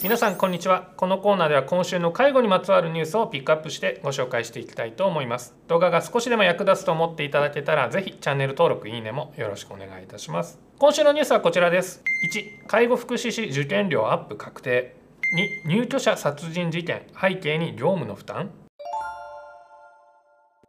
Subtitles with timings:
[0.00, 0.92] 皆さんこんにちは。
[0.96, 5.56] このコーナーでは今週の介護にまつわるニュースをピックアップしてご紹介していきたいと思います。
[5.66, 10.60] 動画が少しでも役立つと思っていただけたらぜひチャンネル登録いいねもよろしくお願いいたします。
[10.78, 12.04] 今週のニュースはこちらです。
[12.32, 14.94] 1介護福祉士受験料アップ確定。
[15.66, 18.50] 2入居者殺人事件背景に業務の負担。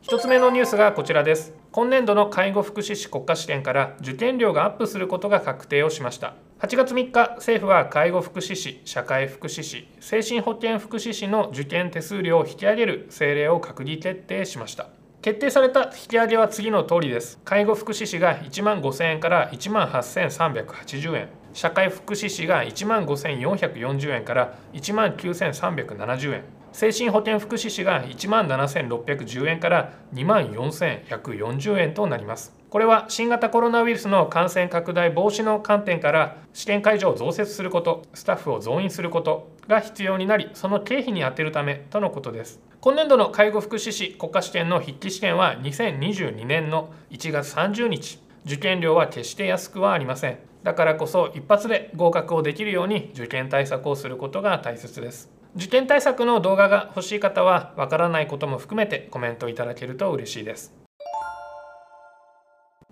[0.09, 1.53] 1つ目のニュースがこちらです。
[1.71, 6.33] 今年度の介護福祉士国家試験から受験料がアップすることが確定をしました。
[6.61, 14.87] 8月3日政府は介護福祉士社会福祉士精神保健福祉士の受験手数料を引き上げる政令を閣議決定しました。
[15.21, 17.39] 決定された引き上げは次の通りです。
[17.45, 21.29] 介護福祉士が1万5000円から1万8380円。
[21.53, 26.58] 社会福祉士が1万5440円から1万9370円。
[26.71, 32.55] 精神保健福祉士が1万7610円から2万4140円となります。
[32.69, 42.59] これは新型コロナウイルスの感染拡大防止の観点から試験会場を増設することスタッフを増員することが必要になりその経費に充てるためとのことです。
[42.81, 48.19] 今年度の介護福祉士国家試験の筆記試験は2022年の1月30日。
[48.45, 50.39] 受験料は決して安くはありません。
[50.63, 55.38] だからこそ一発で合格をできるように受験対策をすることが大切です。
[55.55, 60.73] 受験対策の動画が欲しい方はわからないことも含めてコメントいただけると嬉しいです。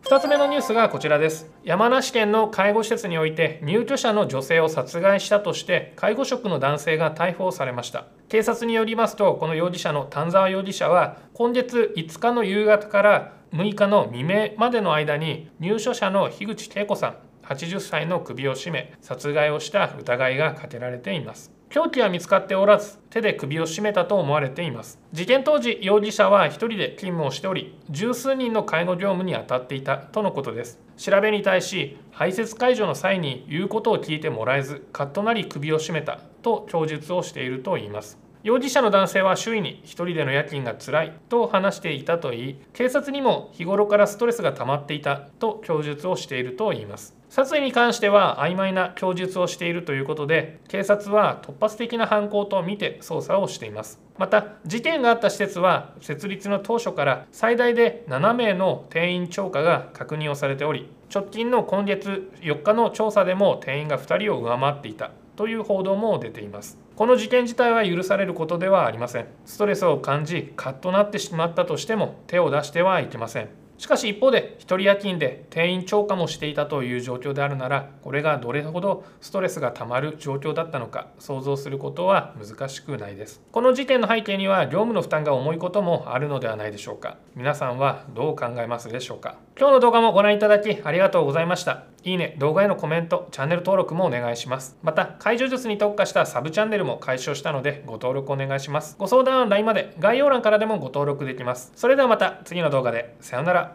[0.04, 1.52] 2つ目のニュースがこちらです。
[1.64, 8.06] 山梨県の介護施設において入居者の女性を殺害したとして介護職の男性が逮捕されました。
[8.30, 17.16] 警察によりますとこの容疑者の丹沢容疑者は今月5日の夕方から6日の未明までの間に入所者の樋口恵子さん
[17.48, 21.52] 80歳の首を絞め殺害をした疑いがかけられています。
[21.70, 25.00] 凶器は見つかっておらず手で首を絞めたと思われています。
[25.12, 30.80] 事件当時容疑者は1人で勤務をしており十数人の介護業務に当たっていたとのことです。
[30.98, 38.27] 調べに対し排泄解除の際に言うことを聞いてもらえずカッとなり首を絞めたと供述をしているといいます。
[38.44, 42.56] 容疑者の男性は周囲に一人での夜勤が辛いと話していたといい。
[42.74, 47.16] 警察にも日頃からストレスが溜まっていたと供述をしているといいます。
[47.30, 54.00] 殺意に関しては曖昧な供述をしているということで警察は突発的な犯行とみて捜査をしています。
[54.18, 65.12] また事件があった施設は設立の当初から最大で7名の定員超過が確認をされており直近の今月4日の調査でも定員が2人を上回っていた。
[65.38, 66.78] という報道も出ています。
[66.98, 69.28] この事件自体は許されることではありません。
[69.46, 73.67] ストレスを感じカッとなってしまったとしても手を出してはいけません。
[73.78, 83.42] しかし一方で一人夜勤で定員超過もしていたという状況であるならこれがどれほどストレスがたまる状況だったのか想像することは難しくないです。
[83.52, 87.18] この事件の背景には業務の負担が重いこともあるのではないでしょうか。
[87.36, 89.38] 皆さんはどう考えますでしょうか。
[89.58, 91.84] 今日の動画もご覧いただきありがとうございました。
[92.04, 94.78] いいね動画へのコメントチャンネル登録もお願いします。
[94.82, 98.96] また解除術に特化したサブチャンネルも開始したのでご登録お願いします。
[98.98, 99.94] ご相談は LINE まで。
[100.00, 101.72] 概要欄からでもご登録できます。
[101.76, 103.16] それではまた次の動画で。
[103.20, 103.67] さよなら。